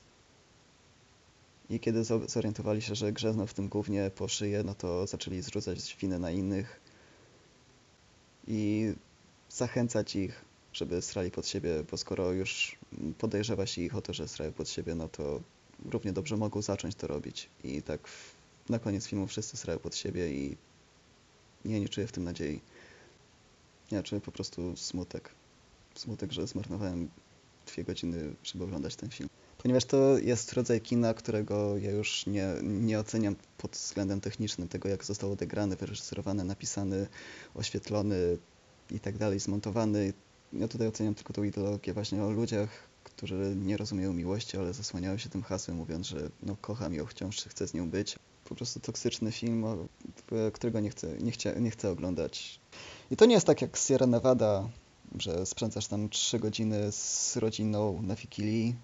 [1.71, 5.43] I kiedy zo- zorientowali się, że grzezną w tym gównie po szyję, no to zaczęli
[5.43, 6.81] zrzucać winę na innych
[8.47, 8.93] i
[9.51, 12.77] zachęcać ich, żeby srali pod siebie, bo skoro już
[13.19, 15.41] podejrzewa się ich o to, że srają pod siebie, no to
[15.85, 17.49] równie dobrze mogą zacząć to robić.
[17.65, 18.35] I tak w,
[18.69, 20.57] na koniec filmu wszyscy srają pod siebie i
[21.65, 22.61] ja nie czuję w tym nadziei.
[23.91, 25.31] Ja czuję po prostu smutek.
[25.95, 27.09] Smutek, że zmarnowałem
[27.67, 29.29] dwie godziny, żeby oglądać ten film.
[29.65, 34.89] Ponieważ to jest rodzaj kina, którego ja już nie, nie oceniam pod względem technicznym, tego
[34.89, 37.07] jak został odegrany, wyreżyserowany, napisany,
[37.55, 38.17] oświetlony
[38.91, 40.13] i tak dalej, zmontowany.
[40.53, 42.69] Ja tutaj oceniam tylko tą ideologię właśnie o ludziach,
[43.05, 47.45] którzy nie rozumieją miłości, ale zasłaniają się tym hasłem, mówiąc, że no kocham ją, wciąż
[47.45, 48.19] chcę z nią być.
[48.45, 49.65] Po prostu toksyczny film,
[50.53, 52.61] którego nie chcę, nie, chcia, nie chcę oglądać.
[53.11, 54.69] I to nie jest tak jak Sierra Nevada,
[55.19, 58.75] że spędzasz tam trzy godziny z rodziną na Wigilii,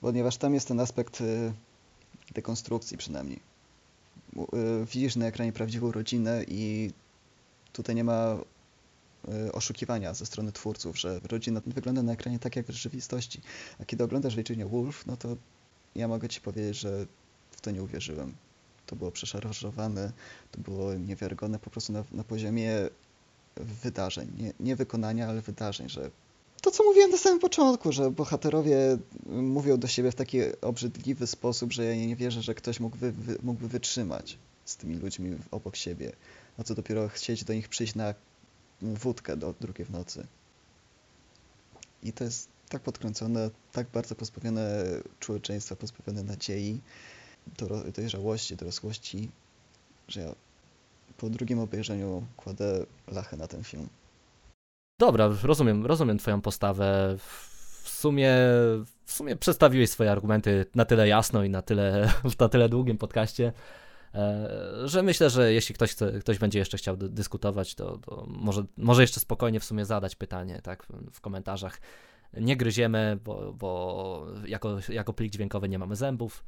[0.00, 1.52] ponieważ tam jest ten aspekt y,
[2.34, 3.40] dekonstrukcji przynajmniej.
[4.36, 6.90] Y, Widzisz na ekranie prawdziwą rodzinę i
[7.72, 8.38] tutaj nie ma
[9.28, 13.40] y, oszukiwania ze strony twórców, że rodzina wygląda na ekranie tak jak w rzeczywistości.
[13.80, 15.36] A kiedy oglądasz Virginia Woolf, no to
[15.94, 17.06] ja mogę ci powiedzieć, że
[17.50, 18.34] w to nie uwierzyłem.
[18.86, 20.12] To było przeszarżowane,
[20.52, 22.88] to było niewiarygodne po prostu na, na poziomie
[23.56, 24.32] wydarzeń.
[24.38, 26.10] Nie, nie wykonania, ale wydarzeń, że
[26.66, 31.72] to, co mówiłem na samym początku, że bohaterowie mówią do siebie w taki obrzydliwy sposób,
[31.72, 36.12] że ja nie wierzę, że ktoś mógłby, mógłby wytrzymać z tymi ludźmi obok siebie.
[36.58, 38.14] A co dopiero chcieć do nich przyjść na
[38.82, 40.26] wódkę do drugiej w nocy.
[42.02, 44.84] I to jest tak podkręcone, tak bardzo pozbawione
[45.20, 46.80] człowieczeństwa, pozbawione nadziei,
[47.94, 49.30] dojrzałości, dorosłości,
[50.08, 50.34] że ja
[51.16, 53.88] po drugim obejrzeniu kładę lachę na ten film.
[54.98, 57.16] Dobra, rozumiem, rozumiem twoją postawę.
[57.18, 58.34] W sumie,
[59.04, 63.52] w sumie przedstawiłeś swoje argumenty na tyle jasno i na tyle, na tyle długim podcaście,
[64.14, 64.48] e,
[64.84, 68.64] że myślę, że jeśli ktoś, chce, ktoś będzie jeszcze chciał dy- dyskutować, to, to może,
[68.76, 71.80] może jeszcze spokojnie w sumie zadać pytanie, tak, w komentarzach.
[72.32, 76.44] Nie gryziemy, bo, bo jako, jako plik dźwiękowy nie mamy zębów,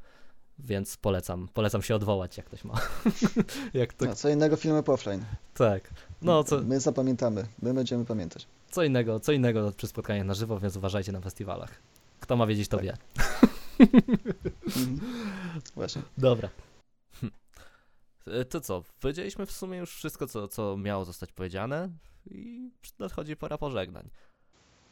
[0.59, 2.75] więc polecam, polecam się odwołać, jak ktoś ma.
[3.75, 5.25] jak to, No, co innego filmy po offline.
[5.55, 5.91] tak.
[6.23, 8.47] No, co, My zapamiętamy, my będziemy pamiętać.
[8.71, 11.71] co innego, co innego przy spotkaniach na żywo, więc uważajcie na festiwalach.
[12.21, 12.85] Kto ma wiedzieć, to Tak.
[12.87, 12.97] wie.
[14.77, 15.01] Mhm.
[15.75, 16.03] Właśnie.
[16.19, 16.49] Dobra.
[17.21, 17.33] Hm.
[18.27, 21.89] E, To co, powiedzieliśmy w sumie już wszystko, co, co miało zostać powiedziane
[22.31, 24.09] i nadchodzi pora pożegnań.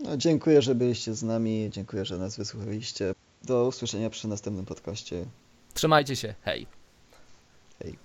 [0.00, 3.14] No, dziękuję, że byliście z nami, dziękuję, że nas wysłuchaliście.
[3.42, 5.26] Do usłyszenia przy następnym podcaście.
[5.76, 6.66] Trzymajcie się, hej!
[7.82, 7.98] Hej.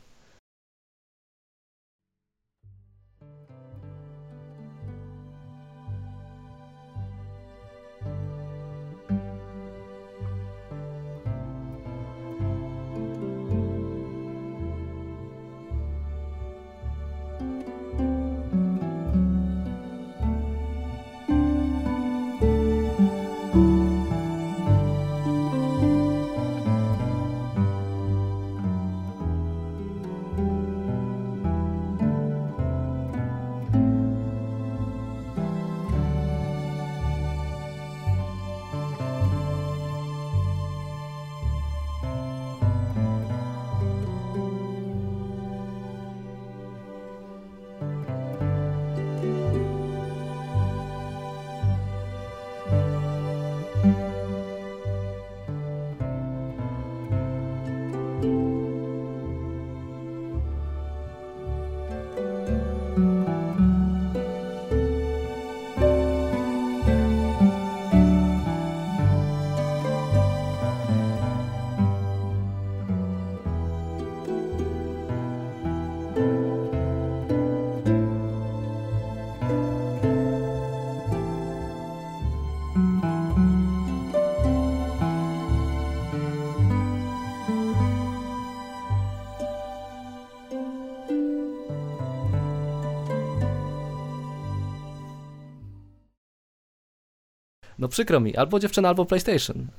[97.81, 99.67] No przykro mi, albo dziewczyna, albo PlayStation.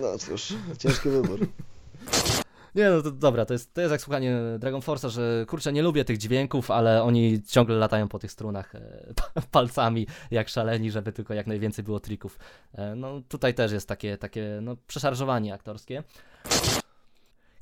[0.00, 1.46] No cóż, ciężki wybór.
[2.74, 5.82] Nie no, to dobra, to jest, to jest jak słuchanie Dragon Force'a, że kurczę, nie
[5.82, 9.14] lubię tych dźwięków, ale oni ciągle latają po tych strunach e,
[9.52, 12.38] palcami jak szaleni, żeby tylko jak najwięcej było trików.
[12.74, 16.02] E, no tutaj też jest takie, takie no, przeszarżowanie aktorskie.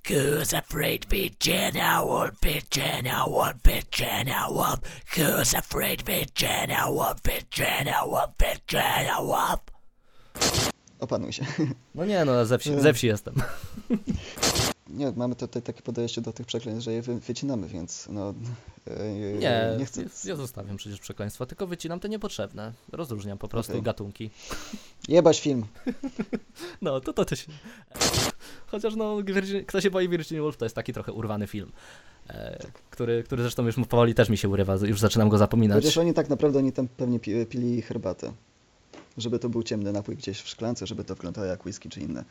[0.04, 4.80] Who's afraid Virginia Woolf, Virginia Woolf, Virginia Woolf?
[5.16, 9.60] Who's afraid Virginia Woolf, Virginia Woolf, Virginia Woolf?
[11.00, 11.46] Opanuj się.
[11.94, 13.34] No nie no, ze wsi, ze wsi jestem.
[14.88, 18.34] Nie, mamy tutaj takie podejście do tych przekleństw, że je wy, wycinamy, więc no...
[18.86, 20.04] e, Nie, nie chcę...
[20.24, 22.72] ja, zostawiam przecież przekleństwa, tylko wycinam te niepotrzebne.
[22.92, 23.82] Rozróżniam po prostu Okej.
[23.82, 24.30] gatunki.
[25.08, 25.66] Jebać film.
[26.82, 27.52] No, to to, to się...
[28.74, 29.64] Chociaż no, Virgin...
[29.64, 31.72] kto się boi Virginia Woolf, to jest taki trochę urwany film.
[32.30, 32.58] E,
[32.90, 35.76] który, który zresztą już powoli też mi się urywa, już zaczynam go zapominać.
[35.84, 38.32] Chociaż oni tak naprawdę oni tam pewnie pi, pili herbatę.
[39.18, 42.24] Żeby to był ciemny napój gdzieś w szklance, żeby to wyglądało jak whisky czy inne.